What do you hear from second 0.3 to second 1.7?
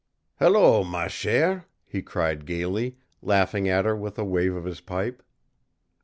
"Hello, ma chère,"